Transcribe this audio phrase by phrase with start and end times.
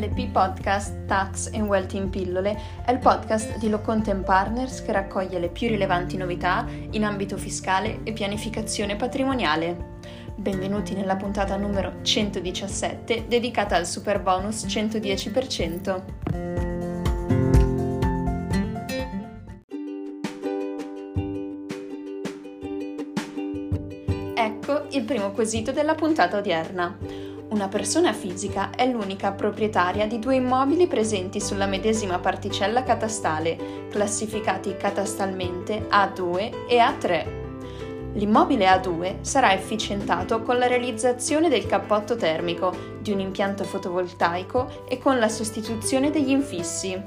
[0.00, 5.38] LP Podcast Tax and Wealth in Pillole è il podcast di Locontent Partners che raccoglie
[5.38, 9.98] le più rilevanti novità in ambito fiscale e pianificazione patrimoniale.
[10.34, 16.02] Benvenuti nella puntata numero 117 dedicata al super bonus 110%.
[24.34, 27.28] Ecco il primo quesito della puntata odierna.
[27.50, 34.76] Una persona fisica è l'unica proprietaria di due immobili presenti sulla medesima particella catastale, classificati
[34.76, 37.26] catastalmente A2 e A3.
[38.12, 44.98] L'immobile A2 sarà efficientato con la realizzazione del cappotto termico, di un impianto fotovoltaico e
[44.98, 47.00] con la sostituzione degli infissi.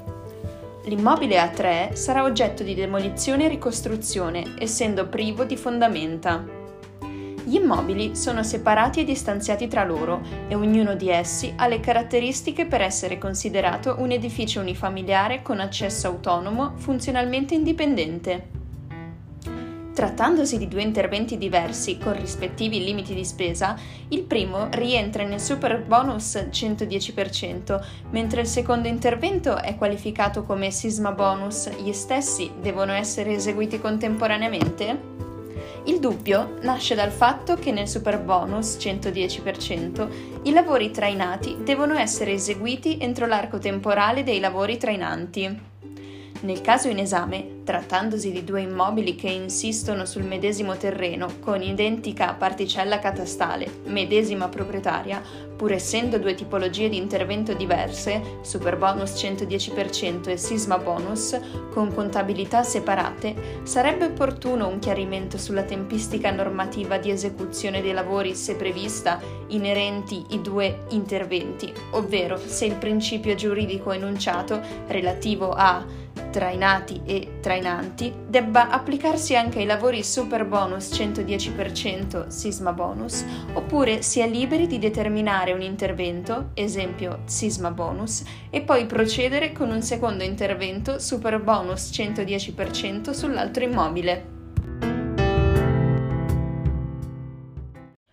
[0.84, 6.63] L'immobile A3 sarà oggetto di demolizione e ricostruzione, essendo privo di fondamenta.
[7.44, 12.64] Gli immobili sono separati e distanziati tra loro e ognuno di essi ha le caratteristiche
[12.64, 18.62] per essere considerato un edificio unifamiliare con accesso autonomo funzionalmente indipendente.
[19.94, 25.80] Trattandosi di due interventi diversi con rispettivi limiti di spesa, il primo rientra nel super
[25.82, 31.70] bonus 110%, mentre il secondo intervento è qualificato come sisma bonus.
[31.80, 35.23] Gli stessi devono essere eseguiti contemporaneamente?
[35.86, 40.08] Il dubbio nasce dal fatto che nel super bonus 110%
[40.44, 45.60] i lavori trainati devono essere eseguiti entro l'arco temporale dei lavori trainanti.
[46.40, 52.34] Nel caso in esame, trattandosi di due immobili che insistono sul medesimo terreno con identica
[52.34, 55.22] particella catastale, medesima proprietaria,
[55.56, 61.38] pur essendo due tipologie di intervento diverse, super bonus 110% e sisma bonus,
[61.72, 68.56] con contabilità separate, sarebbe opportuno un chiarimento sulla tempistica normativa di esecuzione dei lavori se
[68.56, 77.38] prevista inerenti i due interventi, ovvero se il principio giuridico enunciato relativo a trainati e
[77.54, 84.66] trainanti, debba applicarsi anche ai lavori super bonus 110% sisma bonus, oppure si è liberi
[84.66, 91.40] di determinare un intervento, esempio sisma bonus, e poi procedere con un secondo intervento super
[91.40, 94.32] bonus 110% sull'altro immobile.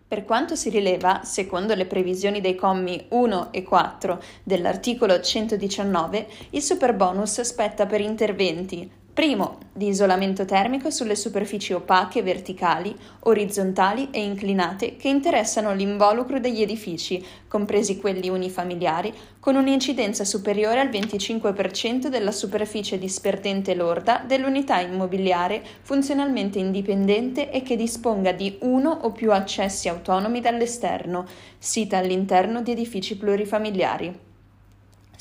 [0.08, 6.62] Per quanto si rileva, secondo le previsioni dei commi 1 e 4 dell'articolo 119, il
[6.62, 14.96] superbonus spetta per interventi Primo, di isolamento termico sulle superfici opache verticali, orizzontali e inclinate
[14.96, 22.98] che interessano l'involucro degli edifici, compresi quelli unifamiliari, con un'incidenza superiore al 25% della superficie
[22.98, 30.40] disperdente lorda dell'unità immobiliare funzionalmente indipendente e che disponga di uno o più accessi autonomi
[30.40, 31.26] dall'esterno,
[31.58, 34.31] sita all'interno di edifici plurifamiliari.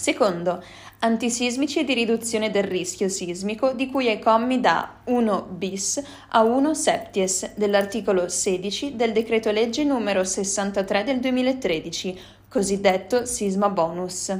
[0.00, 0.64] Secondo,
[1.00, 6.40] antisismici e di riduzione del rischio sismico di cui ai commi da 1 bis a
[6.42, 12.18] 1 septies dell'articolo 16 del decreto legge numero 63 del 2013,
[12.48, 14.34] cosiddetto sisma bonus.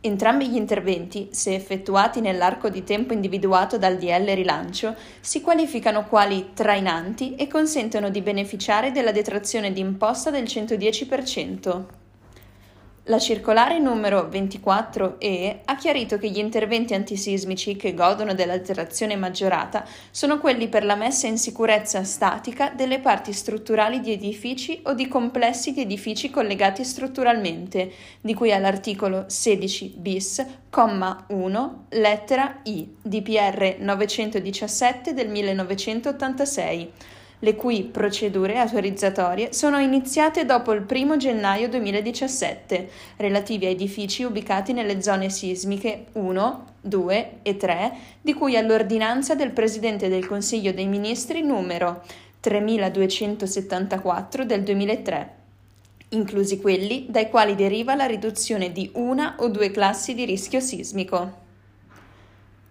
[0.00, 6.52] Entrambi gli interventi, se effettuati nell'arco di tempo individuato dal DL rilancio, si qualificano quali
[6.54, 12.03] trainanti e consentono di beneficiare della detrazione d'imposta del 110%.
[13.08, 20.38] La circolare numero 24E ha chiarito che gli interventi antisismici che godono dell'alterazione maggiorata sono
[20.38, 25.74] quelli per la messa in sicurezza statica delle parti strutturali di edifici o di complessi
[25.74, 35.12] di edifici collegati strutturalmente, di cui all'articolo 16 bis, comma 1, lettera I, DPR 917
[35.12, 36.92] del 1986
[37.44, 42.88] le cui procedure autorizzatorie sono iniziate dopo il 1 gennaio 2017,
[43.18, 49.50] relativi a edifici ubicati nelle zone sismiche 1, 2 e 3, di cui all'ordinanza del
[49.50, 52.02] Presidente del Consiglio dei Ministri numero
[52.40, 55.42] 3274 del 2003
[56.10, 61.43] inclusi quelli dai quali deriva la riduzione di una o due classi di rischio sismico.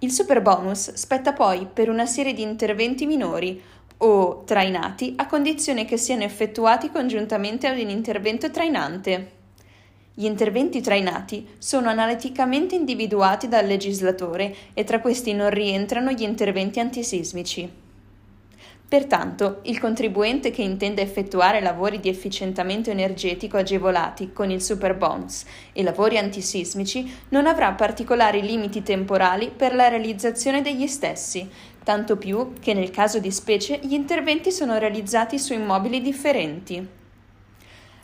[0.04, 3.62] Il superbonus spetta poi per una serie di interventi minori
[4.00, 9.32] o trainati a condizione che siano effettuati congiuntamente ad un intervento trainante.
[10.14, 16.82] Gli interventi trainati sono analiticamente individuati dal legislatore e tra questi non rientrano gli interventi
[16.82, 17.83] antisismici.
[18.94, 25.82] Pertanto, il contribuente che intende effettuare lavori di efficientamento energetico agevolati con il superbonus e
[25.82, 31.50] lavori antisismici non avrà particolari limiti temporali per la realizzazione degli stessi,
[31.84, 36.88] tanto più che nel caso di specie gli interventi sono realizzati su immobili differenti.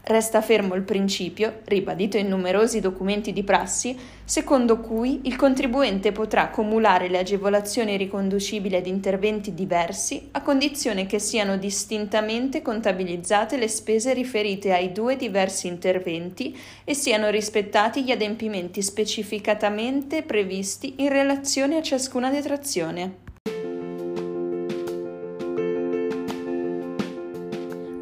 [0.09, 3.95] Resta fermo il principio, ribadito in numerosi documenti di prassi,
[4.25, 11.19] secondo cui il contribuente potrà cumulare le agevolazioni riconducibili ad interventi diversi a condizione che
[11.19, 18.81] siano distintamente contabilizzate le spese riferite ai due diversi interventi e siano rispettati gli adempimenti
[18.81, 23.17] specificatamente previsti in relazione a ciascuna detrazione.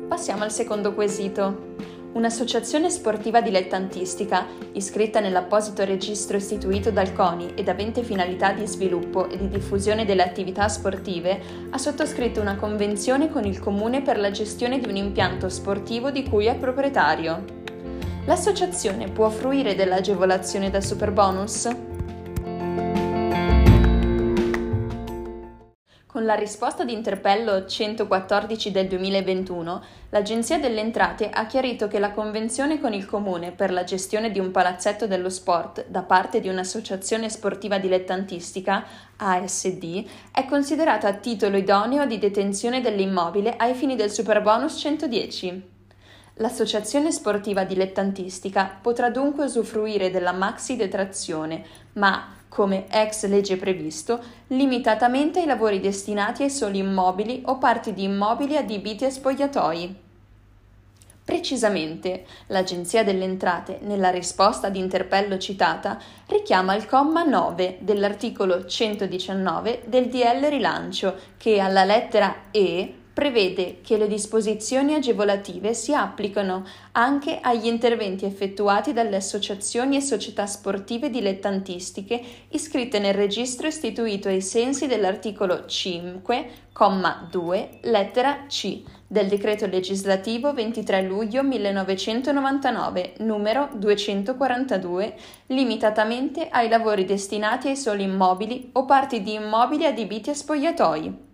[0.07, 1.75] Passiamo al secondo quesito
[2.18, 9.38] un'associazione sportiva dilettantistica, iscritta nell'apposito registro istituito dal CONI ed avente finalità di sviluppo e
[9.38, 14.80] di diffusione delle attività sportive, ha sottoscritto una convenzione con il Comune per la gestione
[14.80, 17.44] di un impianto sportivo di cui è proprietario.
[18.25, 21.87] L'associazione può fruire dell'agevolazione da superbonus?
[26.18, 32.10] Con la risposta di interpello 114 del 2021, l'Agenzia delle Entrate ha chiarito che la
[32.10, 36.50] convenzione con il Comune per la gestione di un palazzetto dello sport da parte di
[36.50, 38.84] un'associazione sportiva dilettantistica,
[39.16, 45.75] ASD, è considerata titolo idoneo di detenzione dell'immobile ai fini del Superbonus 110.
[46.38, 55.40] L'associazione sportiva dilettantistica potrà dunque usufruire della maxi detrazione, ma come ex legge previsto, limitatamente
[55.40, 60.06] ai lavori destinati ai soli immobili o parti di immobili adibiti a spogliatoi.
[61.28, 69.84] Precisamente, l'Agenzia delle Entrate, nella risposta ad interpello citata, richiama il comma 9 dell'articolo 119
[69.88, 77.40] del DL Rilancio, che alla lettera E prevede che le disposizioni agevolative si applicano anche
[77.42, 84.86] agli interventi effettuati dalle associazioni e società sportive dilettantistiche iscritte nel registro istituito ai sensi
[84.86, 95.16] dell'articolo 5, comma 2, lettera C del decreto legislativo 23 luglio 1999, numero 242,
[95.48, 101.25] limitatamente ai lavori destinati ai soli immobili o parti di immobili adibiti a spogliatoi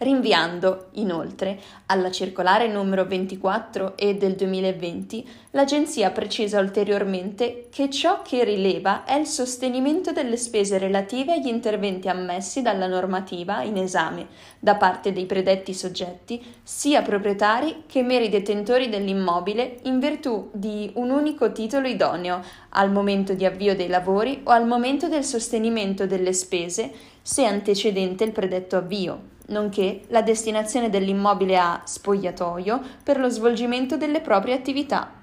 [0.00, 8.44] rinviando, inoltre, alla circolare numero 24 e del 2020, l'Agenzia precisa ulteriormente che ciò che
[8.44, 14.76] rileva è il sostenimento delle spese relative agli interventi ammessi dalla normativa in esame da
[14.76, 21.52] parte dei predetti soggetti, sia proprietari che meri detentori dell'immobile in virtù di un unico
[21.52, 26.90] titolo idoneo al momento di avvio dei lavori o al momento del sostenimento delle spese
[27.20, 34.20] se antecedente il predetto avvio nonché la destinazione dell'immobile a spogliatoio per lo svolgimento delle
[34.20, 35.18] proprie attività.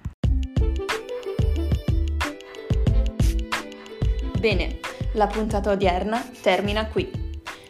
[4.39, 4.79] Bene,
[5.13, 7.25] la puntata odierna termina qui.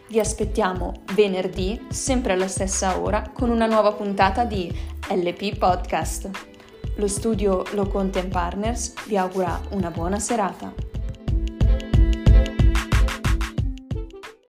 [0.09, 4.71] Vi aspettiamo venerdì, sempre alla stessa ora, con una nuova puntata di
[5.09, 6.29] LP Podcast.
[6.95, 10.73] Lo studio Lo Partners vi augura una buona serata.